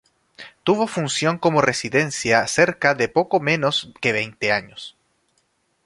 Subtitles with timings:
[0.63, 4.97] Tuvo función como residencia cerca de poco menos que veinte años.